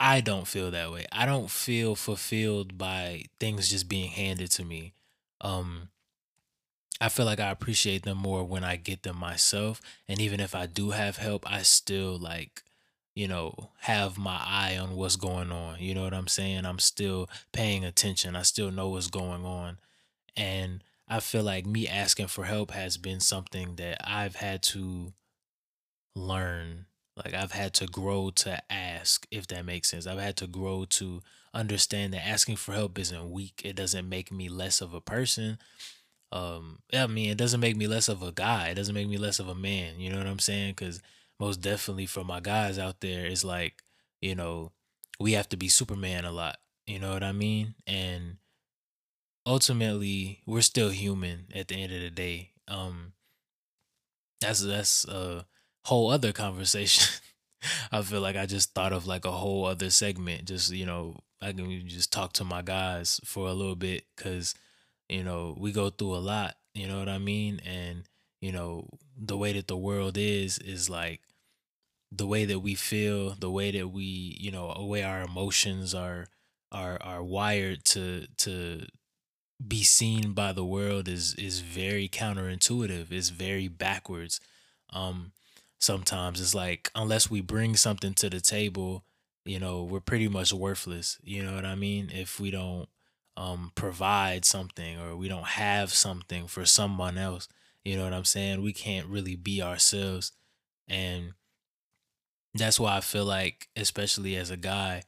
I 0.00 0.20
don't 0.20 0.46
feel 0.46 0.72
that 0.72 0.90
way. 0.90 1.06
I 1.12 1.24
don't 1.24 1.50
feel 1.50 1.94
fulfilled 1.94 2.76
by 2.76 3.24
things 3.38 3.68
just 3.68 3.88
being 3.88 4.10
handed 4.10 4.50
to 4.52 4.64
me. 4.64 4.94
Um 5.40 5.90
I 7.00 7.08
feel 7.08 7.26
like 7.26 7.40
I 7.40 7.50
appreciate 7.50 8.02
them 8.02 8.18
more 8.18 8.44
when 8.44 8.64
I 8.64 8.76
get 8.76 9.02
them 9.04 9.18
myself. 9.18 9.80
And 10.08 10.20
even 10.20 10.40
if 10.40 10.54
I 10.54 10.66
do 10.66 10.90
have 10.90 11.16
help, 11.18 11.50
I 11.50 11.62
still 11.62 12.18
like 12.18 12.62
you 13.18 13.26
know, 13.26 13.70
have 13.80 14.16
my 14.16 14.40
eye 14.46 14.78
on 14.80 14.94
what's 14.94 15.16
going 15.16 15.50
on. 15.50 15.80
You 15.80 15.92
know 15.92 16.04
what 16.04 16.14
I'm 16.14 16.28
saying? 16.28 16.64
I'm 16.64 16.78
still 16.78 17.28
paying 17.50 17.84
attention. 17.84 18.36
I 18.36 18.42
still 18.42 18.70
know 18.70 18.90
what's 18.90 19.08
going 19.08 19.44
on. 19.44 19.78
And 20.36 20.84
I 21.08 21.18
feel 21.18 21.42
like 21.42 21.66
me 21.66 21.88
asking 21.88 22.28
for 22.28 22.44
help 22.44 22.70
has 22.70 22.96
been 22.96 23.18
something 23.18 23.74
that 23.74 24.00
I've 24.08 24.36
had 24.36 24.62
to 24.74 25.14
learn. 26.14 26.86
Like 27.16 27.34
I've 27.34 27.50
had 27.50 27.74
to 27.74 27.86
grow 27.86 28.30
to 28.36 28.62
ask, 28.72 29.26
if 29.32 29.48
that 29.48 29.64
makes 29.64 29.90
sense. 29.90 30.06
I've 30.06 30.20
had 30.20 30.36
to 30.36 30.46
grow 30.46 30.84
to 30.90 31.20
understand 31.52 32.12
that 32.12 32.24
asking 32.24 32.54
for 32.54 32.72
help 32.72 32.96
isn't 33.00 33.32
weak. 33.32 33.62
It 33.64 33.74
doesn't 33.74 34.08
make 34.08 34.30
me 34.30 34.48
less 34.48 34.80
of 34.80 34.94
a 34.94 35.00
person. 35.00 35.58
Um, 36.30 36.80
I 36.92 37.06
mean, 37.06 37.30
it 37.30 37.38
doesn't 37.38 37.60
make 37.60 37.76
me 37.76 37.86
less 37.86 38.08
of 38.08 38.22
a 38.22 38.32
guy. 38.32 38.68
It 38.68 38.74
doesn't 38.74 38.94
make 38.94 39.08
me 39.08 39.16
less 39.16 39.38
of 39.38 39.48
a 39.48 39.54
man. 39.54 39.98
You 39.98 40.10
know 40.10 40.18
what 40.18 40.26
I'm 40.26 40.38
saying? 40.38 40.72
Because 40.72 41.00
most 41.40 41.60
definitely 41.60 42.06
for 42.06 42.24
my 42.24 42.40
guys 42.40 42.78
out 42.78 43.00
there 43.00 43.26
it's 43.26 43.44
like, 43.44 43.82
you 44.20 44.34
know, 44.34 44.72
we 45.20 45.32
have 45.32 45.48
to 45.50 45.56
be 45.56 45.68
Superman 45.68 46.24
a 46.24 46.32
lot. 46.32 46.58
You 46.86 46.98
know 46.98 47.12
what 47.12 47.22
I 47.22 47.32
mean? 47.32 47.74
And 47.86 48.38
ultimately, 49.46 50.42
we're 50.46 50.60
still 50.62 50.90
human 50.90 51.46
at 51.54 51.68
the 51.68 51.76
end 51.76 51.92
of 51.92 52.00
the 52.00 52.10
day. 52.10 52.52
Um 52.66 53.12
that's 54.40 54.60
that's 54.60 55.04
a 55.06 55.46
whole 55.84 56.10
other 56.10 56.32
conversation. 56.32 57.20
I 57.92 58.02
feel 58.02 58.20
like 58.20 58.36
I 58.36 58.46
just 58.46 58.74
thought 58.74 58.92
of 58.92 59.06
like 59.06 59.24
a 59.24 59.32
whole 59.32 59.64
other 59.64 59.90
segment. 59.90 60.46
Just 60.46 60.70
you 60.72 60.86
know, 60.86 61.16
I 61.40 61.52
can 61.52 61.88
just 61.88 62.12
talk 62.12 62.32
to 62.34 62.44
my 62.44 62.62
guys 62.62 63.20
for 63.24 63.48
a 63.48 63.52
little 63.52 63.76
bit 63.76 64.04
because 64.16 64.54
you 65.08 65.22
know 65.24 65.56
we 65.58 65.72
go 65.72 65.90
through 65.90 66.14
a 66.16 66.18
lot. 66.18 66.56
You 66.74 66.88
know 66.88 66.98
what 66.98 67.08
I 67.08 67.18
mean? 67.18 67.60
And 67.66 68.04
you 68.40 68.52
know 68.52 68.88
the 69.16 69.36
way 69.36 69.52
that 69.54 69.68
the 69.68 69.76
world 69.76 70.16
is 70.16 70.58
is 70.58 70.88
like 70.90 71.20
the 72.10 72.26
way 72.26 72.44
that 72.44 72.60
we 72.60 72.74
feel, 72.74 73.34
the 73.34 73.50
way 73.50 73.70
that 73.72 73.88
we, 73.88 74.36
you 74.40 74.50
know, 74.50 74.72
the 74.74 74.84
way 74.84 75.02
our 75.02 75.22
emotions 75.22 75.94
are 75.94 76.26
are 76.72 76.98
are 77.02 77.22
wired 77.22 77.84
to 77.86 78.26
to 78.38 78.86
be 79.66 79.82
seen 79.82 80.32
by 80.32 80.52
the 80.52 80.64
world 80.64 81.08
is 81.08 81.34
is 81.34 81.60
very 81.60 82.08
counterintuitive. 82.08 83.10
It's 83.10 83.30
very 83.30 83.68
backwards. 83.68 84.40
Um 84.92 85.32
sometimes 85.80 86.40
it's 86.40 86.54
like 86.54 86.90
unless 86.94 87.30
we 87.30 87.40
bring 87.40 87.76
something 87.76 88.14
to 88.14 88.30
the 88.30 88.40
table 88.40 89.04
you 89.44 89.58
know, 89.58 89.82
we're 89.82 90.00
pretty 90.00 90.28
much 90.28 90.52
worthless. 90.52 91.18
You 91.24 91.42
know 91.42 91.54
what 91.54 91.64
I 91.64 91.74
mean? 91.74 92.10
If 92.12 92.38
we 92.38 92.50
don't 92.50 92.86
um, 93.38 93.70
provide 93.76 94.44
something 94.44 94.98
or 94.98 95.16
we 95.16 95.28
don't 95.28 95.46
have 95.46 95.92
something 95.94 96.48
for 96.48 96.66
someone 96.66 97.16
else, 97.16 97.48
you 97.84 97.96
know 97.96 98.04
what 98.04 98.12
I'm 98.12 98.24
saying? 98.24 98.62
We 98.62 98.72
can't 98.72 99.06
really 99.06 99.36
be 99.36 99.62
ourselves. 99.62 100.32
And 100.88 101.34
that's 102.54 102.80
why 102.80 102.96
I 102.96 103.00
feel 103.00 103.24
like, 103.24 103.68
especially 103.76 104.36
as 104.36 104.50
a 104.50 104.56
guy, 104.56 105.02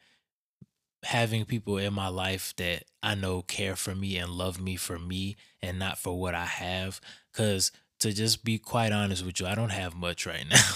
having 1.03 1.45
people 1.45 1.79
in 1.79 1.93
my 1.95 2.09
life 2.09 2.55
that 2.57 2.85
I 3.03 3.15
know 3.15 3.43
care 3.43 3.75
for 3.75 3.95
me 3.95 4.17
and 4.19 4.31
love 4.31 4.61
me 4.61 4.77
for 4.77 4.99
me 4.99 5.37
and 5.63 5.79
not 5.79 5.99
for 5.99 6.19
what 6.19 6.35
I 6.35 6.45
have. 6.45 7.01
Cause 7.33 7.73
to 8.01 8.13
just 8.13 8.45
be 8.45 8.59
quite 8.59 8.93
honest 8.93 9.25
with 9.25 9.41
you, 9.41 9.47
I 9.47 9.55
don't 9.55 9.71
have 9.71 9.95
much 9.95 10.25
right 10.27 10.47
now. 10.49 10.73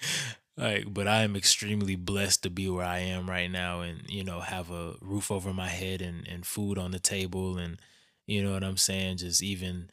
like, 0.60 0.92
but 0.92 1.08
I 1.08 1.22
am 1.22 1.36
extremely 1.36 1.96
blessed 1.96 2.42
to 2.44 2.50
be 2.50 2.68
where 2.68 2.84
I 2.86 2.98
am 3.00 3.30
right 3.30 3.50
now 3.50 3.80
and, 3.80 4.02
you 4.08 4.24
know, 4.24 4.40
have 4.40 4.70
a 4.70 4.94
roof 5.00 5.30
over 5.30 5.52
my 5.54 5.68
head 5.68 6.02
and, 6.02 6.26
and 6.28 6.46
food 6.46 6.78
on 6.78 6.92
the 6.92 7.00
table 7.00 7.58
and 7.58 7.80
you 8.26 8.44
know 8.44 8.52
what 8.52 8.64
I'm 8.64 8.76
saying? 8.76 9.18
Just 9.18 9.42
even 9.42 9.90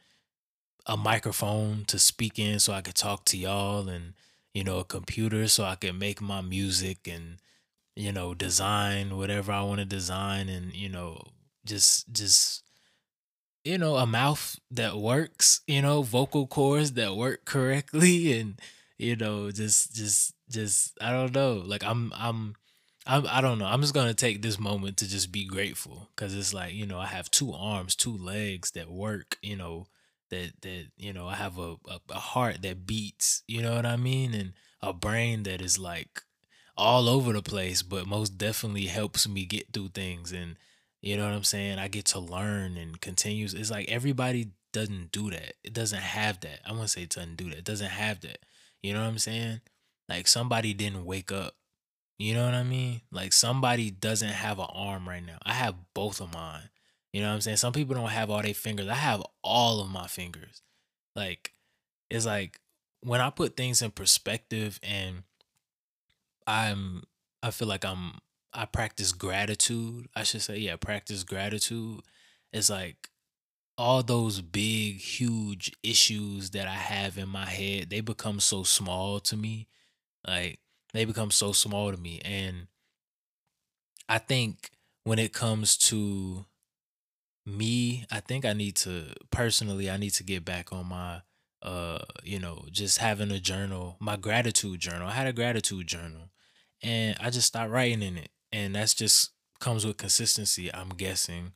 a 0.86 0.96
microphone 0.96 1.84
to 1.86 1.98
speak 1.98 2.38
in 2.38 2.60
so 2.60 2.72
I 2.72 2.82
could 2.82 2.94
talk 2.96 3.24
to 3.26 3.38
y'all 3.38 3.88
and, 3.88 4.14
you 4.54 4.64
know, 4.64 4.78
a 4.78 4.84
computer 4.84 5.48
so 5.48 5.64
I 5.64 5.76
could 5.76 5.98
make 5.98 6.20
my 6.20 6.42
music 6.42 7.08
and 7.08 7.38
you 7.96 8.12
know, 8.12 8.34
design 8.34 9.16
whatever 9.18 9.52
I 9.52 9.62
want 9.62 9.80
to 9.80 9.86
design 9.86 10.48
and, 10.48 10.74
you 10.74 10.88
know, 10.88 11.20
just 11.66 12.12
just 12.12 12.64
you 13.64 13.78
know, 13.78 13.96
a 13.96 14.06
mouth 14.06 14.58
that 14.70 14.96
works, 14.96 15.60
you 15.66 15.82
know, 15.82 16.02
vocal 16.02 16.46
cords 16.46 16.92
that 16.92 17.16
work 17.16 17.44
correctly 17.44 18.32
and 18.40 18.60
you 18.98 19.16
know, 19.16 19.50
just 19.50 19.94
just 19.94 20.34
just 20.50 20.98
I 21.00 21.12
don't 21.12 21.34
know. 21.34 21.62
Like 21.64 21.84
I'm 21.84 22.12
I'm 22.16 22.56
I'm 23.06 23.26
I 23.28 23.40
don't 23.40 23.58
know. 23.58 23.66
I'm 23.66 23.80
just 23.80 23.94
to 23.94 24.14
take 24.14 24.42
this 24.42 24.58
moment 24.58 24.96
to 24.98 25.08
just 25.08 25.32
be 25.32 25.44
grateful 25.46 26.08
cuz 26.16 26.34
it's 26.34 26.52
like, 26.52 26.74
you 26.74 26.86
know, 26.86 26.98
I 26.98 27.06
have 27.06 27.30
two 27.30 27.52
arms, 27.52 27.94
two 27.94 28.16
legs 28.16 28.72
that 28.72 28.90
work, 28.90 29.38
you 29.40 29.56
know, 29.56 29.86
that 30.30 30.60
that 30.62 30.88
you 30.96 31.12
know, 31.12 31.28
I 31.28 31.36
have 31.36 31.58
a, 31.58 31.76
a, 31.86 32.00
a 32.10 32.18
heart 32.18 32.62
that 32.62 32.86
beats, 32.86 33.42
you 33.46 33.62
know 33.62 33.76
what 33.76 33.86
I 33.86 33.96
mean? 33.96 34.34
And 34.34 34.52
a 34.82 34.92
brain 34.92 35.44
that 35.44 35.60
is 35.62 35.78
like 35.78 36.22
all 36.76 37.08
over 37.08 37.32
the 37.32 37.42
place, 37.42 37.82
but 37.82 38.06
most 38.06 38.38
definitely 38.38 38.86
helps 38.86 39.28
me 39.28 39.44
get 39.44 39.72
through 39.72 39.88
things. 39.88 40.32
And 40.32 40.56
you 41.00 41.16
know 41.16 41.24
what 41.24 41.34
I'm 41.34 41.44
saying? 41.44 41.78
I 41.78 41.88
get 41.88 42.04
to 42.06 42.18
learn 42.18 42.76
and 42.76 43.00
continues. 43.00 43.54
It's 43.54 43.70
like 43.70 43.88
everybody 43.88 44.50
doesn't 44.72 45.12
do 45.12 45.30
that. 45.30 45.54
It 45.64 45.72
doesn't 45.72 46.00
have 46.00 46.40
that. 46.40 46.60
I 46.66 46.72
won't 46.72 46.90
say 46.90 47.02
it 47.02 47.10
doesn't 47.10 47.36
do 47.36 47.48
that. 47.50 47.58
It 47.58 47.64
doesn't 47.64 47.90
have 47.90 48.20
that. 48.22 48.38
You 48.82 48.94
know 48.94 49.00
what 49.00 49.08
I'm 49.08 49.18
saying? 49.18 49.60
Like 50.08 50.28
somebody 50.28 50.74
didn't 50.74 51.04
wake 51.04 51.32
up. 51.32 51.54
You 52.18 52.34
know 52.34 52.44
what 52.44 52.54
I 52.54 52.64
mean? 52.64 53.02
Like 53.12 53.32
somebody 53.32 53.90
doesn't 53.90 54.28
have 54.28 54.58
an 54.58 54.66
arm 54.72 55.08
right 55.08 55.24
now. 55.24 55.38
I 55.44 55.52
have 55.52 55.74
both 55.94 56.20
of 56.20 56.32
mine. 56.32 56.70
You 57.12 57.22
know 57.22 57.28
what 57.28 57.34
I'm 57.34 57.40
saying? 57.40 57.58
Some 57.58 57.72
people 57.72 57.94
don't 57.94 58.08
have 58.08 58.30
all 58.30 58.42
their 58.42 58.54
fingers. 58.54 58.88
I 58.88 58.94
have 58.94 59.22
all 59.42 59.80
of 59.80 59.90
my 59.90 60.06
fingers. 60.06 60.62
Like 61.14 61.52
it's 62.10 62.26
like 62.26 62.60
when 63.00 63.20
I 63.20 63.30
put 63.30 63.56
things 63.56 63.82
in 63.82 63.90
perspective 63.90 64.80
and 64.82 65.22
I'm 66.46 67.04
I 67.42 67.50
feel 67.50 67.68
like 67.68 67.84
I'm 67.84 68.18
I 68.52 68.64
practice 68.64 69.12
gratitude. 69.12 70.08
I 70.16 70.22
should 70.24 70.42
say, 70.42 70.58
yeah, 70.58 70.76
practice 70.76 71.22
gratitude. 71.22 72.00
It's 72.52 72.70
like 72.70 73.10
all 73.78 74.02
those 74.02 74.42
big, 74.42 74.98
huge 74.98 75.72
issues 75.84 76.50
that 76.50 76.66
I 76.68 76.74
have 76.74 77.16
in 77.16 77.28
my 77.28 77.46
head, 77.46 77.90
they 77.90 78.00
become 78.00 78.40
so 78.40 78.64
small 78.64 79.20
to 79.20 79.36
me. 79.36 79.68
Like 80.26 80.58
they 80.92 81.04
become 81.04 81.30
so 81.30 81.52
small 81.52 81.92
to 81.92 81.98
me. 81.98 82.20
And 82.24 82.66
I 84.08 84.18
think 84.18 84.70
when 85.04 85.18
it 85.20 85.32
comes 85.32 85.76
to 85.78 86.44
me, 87.46 88.04
I 88.10 88.20
think 88.20 88.44
I 88.44 88.52
need 88.52 88.76
to 88.76 89.12
personally, 89.30 89.90
I 89.90 89.96
need 89.96 90.10
to 90.14 90.24
get 90.24 90.44
back 90.44 90.72
on 90.72 90.86
my 90.86 91.22
uh, 91.60 91.98
you 92.22 92.38
know, 92.38 92.64
just 92.70 92.98
having 92.98 93.32
a 93.32 93.40
journal, 93.40 93.96
my 93.98 94.16
gratitude 94.16 94.78
journal. 94.78 95.08
I 95.08 95.12
had 95.12 95.26
a 95.26 95.32
gratitude 95.32 95.88
journal 95.88 96.30
and 96.82 97.16
I 97.20 97.30
just 97.30 97.48
stopped 97.48 97.72
writing 97.72 98.02
in 98.02 98.16
it. 98.16 98.30
And 98.52 98.76
that's 98.76 98.94
just 98.94 99.30
comes 99.60 99.84
with 99.84 99.96
consistency, 99.96 100.72
I'm 100.72 100.90
guessing. 100.90 101.52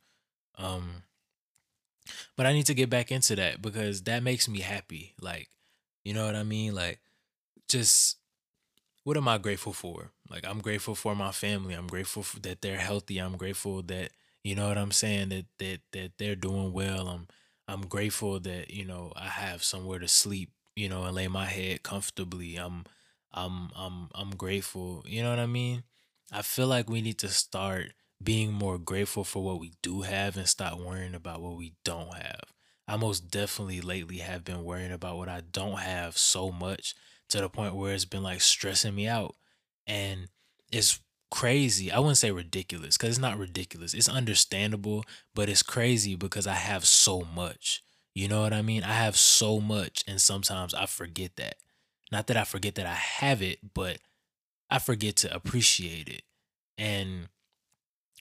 Um 0.58 1.04
but 2.36 2.46
I 2.46 2.52
need 2.52 2.66
to 2.66 2.74
get 2.74 2.90
back 2.90 3.10
into 3.12 3.36
that 3.36 3.62
because 3.62 4.02
that 4.02 4.22
makes 4.22 4.48
me 4.48 4.60
happy. 4.60 5.14
Like, 5.20 5.48
you 6.04 6.14
know 6.14 6.26
what 6.26 6.36
I 6.36 6.42
mean? 6.42 6.74
Like 6.74 7.00
just 7.68 8.16
what 9.04 9.16
am 9.16 9.28
I 9.28 9.38
grateful 9.38 9.72
for? 9.72 10.12
Like 10.30 10.46
I'm 10.46 10.60
grateful 10.60 10.94
for 10.94 11.14
my 11.14 11.32
family. 11.32 11.74
I'm 11.74 11.86
grateful 11.86 12.24
that 12.42 12.62
they're 12.62 12.78
healthy. 12.78 13.18
I'm 13.18 13.36
grateful 13.36 13.82
that 13.82 14.10
you 14.44 14.54
know 14.54 14.68
what 14.68 14.78
I'm 14.78 14.92
saying 14.92 15.30
that 15.30 15.46
that 15.58 15.80
that 15.92 16.12
they're 16.18 16.36
doing 16.36 16.72
well. 16.72 17.08
I'm 17.08 17.28
I'm 17.68 17.86
grateful 17.86 18.40
that 18.40 18.70
you 18.70 18.84
know 18.84 19.12
I 19.16 19.26
have 19.28 19.62
somewhere 19.62 19.98
to 19.98 20.08
sleep, 20.08 20.50
you 20.76 20.88
know, 20.88 21.04
and 21.04 21.14
lay 21.14 21.28
my 21.28 21.46
head 21.46 21.82
comfortably. 21.82 22.56
I'm 22.56 22.84
I'm 23.32 23.70
I'm 23.76 24.08
I'm 24.14 24.30
grateful. 24.30 25.04
You 25.06 25.22
know 25.22 25.30
what 25.30 25.38
I 25.38 25.46
mean? 25.46 25.84
I 26.30 26.42
feel 26.42 26.66
like 26.66 26.88
we 26.88 27.02
need 27.02 27.18
to 27.18 27.28
start 27.28 27.92
being 28.24 28.52
more 28.52 28.78
grateful 28.78 29.24
for 29.24 29.42
what 29.42 29.60
we 29.60 29.72
do 29.82 30.02
have 30.02 30.36
and 30.36 30.48
stop 30.48 30.78
worrying 30.78 31.14
about 31.14 31.42
what 31.42 31.56
we 31.56 31.74
don't 31.84 32.14
have. 32.14 32.42
I 32.86 32.96
most 32.96 33.30
definitely 33.30 33.80
lately 33.80 34.18
have 34.18 34.44
been 34.44 34.64
worrying 34.64 34.92
about 34.92 35.16
what 35.16 35.28
I 35.28 35.42
don't 35.52 35.78
have 35.78 36.18
so 36.18 36.50
much 36.50 36.94
to 37.28 37.40
the 37.40 37.48
point 37.48 37.74
where 37.74 37.94
it's 37.94 38.04
been 38.04 38.22
like 38.22 38.40
stressing 38.40 38.94
me 38.94 39.06
out. 39.08 39.34
And 39.86 40.28
it's 40.70 41.00
crazy. 41.30 41.90
I 41.90 41.98
wouldn't 41.98 42.18
say 42.18 42.30
ridiculous 42.30 42.96
because 42.96 43.10
it's 43.10 43.18
not 43.18 43.38
ridiculous. 43.38 43.94
It's 43.94 44.08
understandable, 44.08 45.04
but 45.34 45.48
it's 45.48 45.62
crazy 45.62 46.14
because 46.14 46.46
I 46.46 46.54
have 46.54 46.84
so 46.84 47.22
much. 47.34 47.82
You 48.14 48.28
know 48.28 48.42
what 48.42 48.52
I 48.52 48.60
mean? 48.60 48.84
I 48.84 48.92
have 48.92 49.16
so 49.16 49.58
much, 49.58 50.04
and 50.06 50.20
sometimes 50.20 50.74
I 50.74 50.84
forget 50.84 51.36
that. 51.36 51.54
Not 52.10 52.26
that 52.26 52.36
I 52.36 52.44
forget 52.44 52.74
that 52.74 52.84
I 52.84 52.92
have 52.92 53.40
it, 53.40 53.72
but 53.72 53.98
I 54.68 54.78
forget 54.78 55.16
to 55.16 55.34
appreciate 55.34 56.08
it. 56.08 56.22
And 56.76 57.28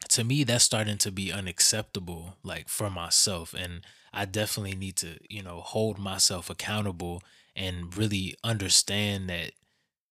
to 0.09 0.23
me, 0.23 0.43
that's 0.43 0.63
starting 0.63 0.97
to 0.99 1.11
be 1.11 1.31
unacceptable, 1.31 2.37
like 2.43 2.69
for 2.69 2.89
myself. 2.89 3.53
And 3.53 3.81
I 4.13 4.25
definitely 4.25 4.75
need 4.75 4.97
to, 4.97 5.17
you 5.29 5.43
know, 5.43 5.61
hold 5.61 5.97
myself 5.97 6.49
accountable 6.49 7.23
and 7.55 7.95
really 7.95 8.35
understand 8.43 9.29
that, 9.29 9.51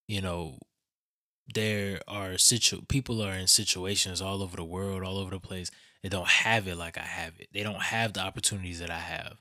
you 0.09 0.20
know, 0.20 0.59
there 1.52 2.00
are 2.06 2.38
situ 2.38 2.82
people 2.88 3.20
are 3.23 3.35
in 3.35 3.47
situations 3.49 4.23
all 4.23 4.42
over 4.42 4.56
the 4.56 4.64
world, 4.64 5.02
all 5.02 5.18
over 5.18 5.30
the 5.30 5.40
place. 5.40 5.70
They 6.02 6.09
don't 6.09 6.28
have 6.28 6.68
it 6.68 6.76
like 6.76 6.97
I 6.97 7.02
have 7.02 7.35
it. 7.38 7.49
They 7.52 7.62
don't 7.62 7.82
have 7.82 8.12
the 8.12 8.20
opportunities 8.20 8.78
that 8.80 8.90
I 8.90 8.99
have. 8.99 9.38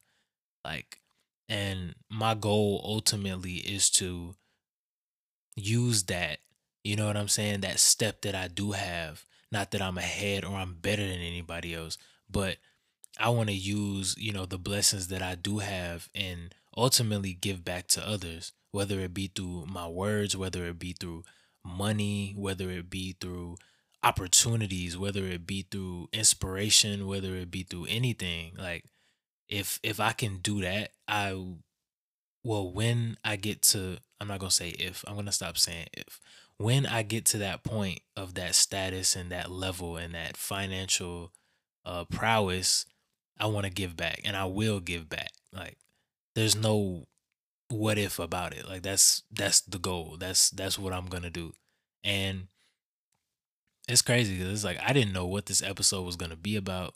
Like 0.66 1.00
and 1.48 1.96
my 2.10 2.36
goal 2.36 2.82
ultimately 2.84 3.56
is 3.56 3.90
to 3.92 4.36
use 5.56 6.04
that, 6.04 6.40
you 6.84 6.96
know 6.96 7.08
what 7.08 7.18
I'm 7.18 7.28
saying? 7.28 7.62
That 7.62 7.80
step 7.80 8.22
that 8.22 8.36
I 8.36 8.48
do 8.48 8.72
have. 8.72 9.26
Not 9.52 9.72
that 9.72 9.82
I'm 9.82 9.98
ahead 9.98 10.46
or 10.46 10.56
I'm 10.56 10.76
better 10.76 11.02
than 11.02 11.20
anybody 11.20 11.74
else, 11.74 11.98
but 12.30 12.58
I 13.20 13.30
want 13.30 13.50
to 13.50 13.56
use, 13.56 14.16
you 14.18 14.32
know, 14.32 14.46
the 14.46 14.58
blessings 14.58 15.08
that 15.08 15.22
I 15.22 15.36
do 15.36 15.60
have 15.60 16.10
and 16.14 16.54
ultimately 16.78 17.34
give 17.34 17.66
back 17.66 17.88
to 17.88 18.08
others, 18.08 18.54
whether 18.72 19.00
it 19.00 19.14
be 19.14 19.28
through 19.28 19.66
my 19.68 19.88
words, 19.88 20.38
whether 20.38 20.66
it 20.66 20.80
be 20.80 20.94
through 20.94 21.24
money, 21.66 22.34
whether 22.38 22.70
it 22.70 22.90
be 22.90 23.16
through 23.20 23.58
opportunities, 24.04 24.98
whether 24.98 25.26
it 25.26 25.46
be 25.46 25.66
through 25.70 26.10
inspiration, 26.14 27.08
whether 27.08 27.36
it 27.36 27.52
be 27.52 27.64
through 27.64 27.88
anything. 27.90 28.54
Like 28.58 28.86
if 29.50 29.80
if 29.84 30.00
I 30.00 30.12
can 30.14 30.38
do 30.38 30.62
that, 30.62 30.92
I 31.08 31.36
well 32.44 32.72
when 32.72 33.18
I 33.26 33.36
get 33.36 33.62
to 33.64 33.98
I'm 34.22 34.28
not 34.28 34.40
going 34.40 34.50
to 34.50 34.56
say 34.56 34.70
if. 34.70 35.04
I'm 35.08 35.14
going 35.14 35.26
to 35.26 35.32
stop 35.32 35.58
saying 35.58 35.88
if. 35.94 36.20
When 36.60 36.86
I 36.86 37.04
get 37.04 37.24
to 37.28 37.38
that 37.38 37.64
point 37.64 38.02
of 38.18 38.34
that 38.34 38.54
status 38.54 39.16
and 39.16 39.32
that 39.32 39.50
level 39.50 39.96
and 39.96 40.14
that 40.14 40.36
financial 40.36 41.32
uh 41.86 42.04
prowess, 42.04 42.86
I 43.40 43.46
want 43.48 43.66
to 43.66 43.72
give 43.72 43.96
back 43.96 44.22
and 44.26 44.36
I 44.36 44.46
will 44.46 44.82
give 44.82 45.08
back. 45.08 45.32
Like 45.54 45.78
there's 46.36 46.58
no 46.58 47.08
what 47.70 47.98
if 47.98 48.20
about 48.20 48.54
it. 48.54 48.68
Like 48.68 48.82
that's 48.82 49.24
that's 49.32 49.62
the 49.62 49.80
goal. 49.80 50.18
That's 50.20 50.50
that's 50.50 50.78
what 50.78 50.92
I'm 50.92 51.06
to 51.24 51.30
do. 51.30 51.54
And 52.04 52.48
it's 53.88 54.02
crazy 54.02 54.38
cuz 54.38 54.48
it's 54.48 54.64
like 54.66 54.80
I 54.86 54.92
didn't 54.92 55.14
know 55.14 55.26
what 55.26 55.46
this 55.46 55.64
episode 55.64 56.04
was 56.04 56.18
to 56.32 56.38
be 56.38 56.58
about. 56.58 56.94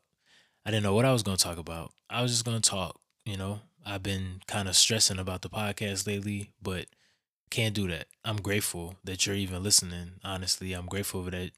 I 0.66 0.72
didn't 0.72 0.84
know 0.84 0.94
what 0.94 1.06
I 1.06 1.14
was 1.14 1.24
to 1.38 1.44
talk 1.44 1.58
about. 1.58 1.94
I 2.10 2.22
was 2.22 2.32
just 2.32 2.44
to 2.62 2.70
talk, 2.70 3.00
you 3.26 3.38
know. 3.38 3.62
I've 3.86 4.04
been 4.04 4.42
kind 4.48 4.68
of 4.68 4.76
stressing 4.76 5.20
about 5.20 5.42
the 5.42 5.50
podcast 5.50 6.08
lately, 6.08 6.52
but 6.62 6.86
can't 7.54 7.76
do 7.76 7.88
that. 7.88 8.08
I'm 8.26 8.38
grateful 8.38 8.96
that 9.04 9.26
you're 9.28 9.36
even 9.36 9.62
listening. 9.62 10.14
Honestly, 10.24 10.74
I'm 10.74 10.88
grateful 10.88 11.22
that 11.24 11.52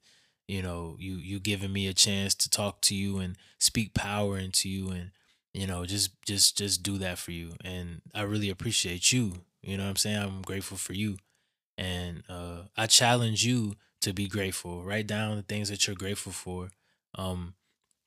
you 0.47 0.61
know 0.61 0.97
you 0.99 1.15
you 1.15 1.39
giving 1.39 1.71
me 1.71 1.87
a 1.87 1.93
chance 1.93 2.35
to 2.35 2.49
talk 2.49 2.81
to 2.81 2.95
you 2.95 3.17
and 3.19 3.37
speak 3.59 3.93
power 3.93 4.37
into 4.37 4.69
you 4.69 4.91
and 4.91 5.11
you 5.53 5.65
know 5.65 5.85
just 5.85 6.21
just 6.25 6.57
just 6.57 6.83
do 6.83 6.97
that 6.99 7.17
for 7.17 7.31
you 7.31 7.53
and 7.63 8.01
I 8.13 8.23
really 8.23 8.49
appreciate 8.49 9.13
you. 9.13 9.45
You 9.63 9.77
know 9.77 9.83
what 9.83 9.91
I'm 9.91 9.95
saying? 9.95 10.17
I'm 10.17 10.41
grateful 10.41 10.77
for 10.77 10.91
you. 10.93 11.17
And 11.77 12.23
uh 12.29 12.63
I 12.75 12.87
challenge 12.87 13.45
you 13.45 13.75
to 14.01 14.13
be 14.13 14.27
grateful. 14.27 14.83
Write 14.83 15.07
down 15.07 15.37
the 15.37 15.43
things 15.43 15.69
that 15.69 15.87
you're 15.87 15.95
grateful 15.95 16.33
for. 16.33 16.71
Um, 17.17 17.55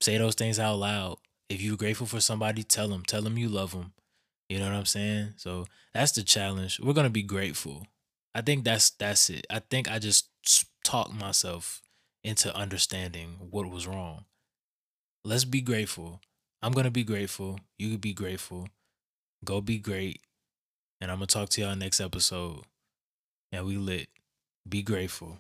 say 0.01 0.19
those 0.19 0.35
things 0.35 0.59
out 0.59 0.77
loud. 0.77 1.17
If 1.49 1.63
you're 1.63 1.77
grateful 1.79 2.07
for 2.07 2.21
somebody, 2.21 2.63
tell 2.63 2.89
them. 2.89 3.03
Tell 3.05 3.23
them 3.23 3.39
you 3.39 3.49
love 3.49 3.73
them. 3.73 3.95
You 4.49 4.59
know 4.59 4.67
what 4.67 4.75
I'm 4.75 4.87
saying? 4.87 5.35
So 5.37 5.67
that's 5.93 6.13
the 6.13 6.23
challenge. 6.23 6.81
We're 6.81 6.95
gonna 6.95 7.11
be 7.11 7.23
grateful. 7.23 7.87
I 8.35 8.41
think 8.41 8.65
that's 8.65 8.91
that's 8.91 9.31
it. 9.31 9.47
I 9.51 9.61
think 9.61 9.91
I 9.91 9.99
just 9.99 10.31
talked 10.85 11.13
myself 11.13 11.83
into 12.25 12.55
understanding 12.57 13.37
what 13.51 13.71
was 13.71 13.87
wrong. 13.87 14.25
Let's 15.25 15.45
be 15.45 15.61
grateful. 15.61 16.21
I'm 16.63 16.73
gonna 16.73 16.91
be 16.91 17.05
grateful. 17.05 17.61
You 17.79 17.91
could 17.91 18.01
be 18.01 18.15
grateful. 18.15 18.69
Go 19.45 19.61
be 19.61 19.79
great. 19.79 20.23
And 21.01 21.11
I'm 21.11 21.19
gonna 21.19 21.27
talk 21.27 21.51
to 21.51 21.61
y'all 21.61 21.77
next 21.77 22.01
episode. 22.01 22.63
And 23.53 23.67
we 23.67 23.77
lit. 23.77 24.09
Be 24.69 24.83
grateful. 24.83 25.39